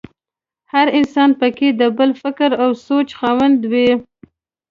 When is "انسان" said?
0.99-1.29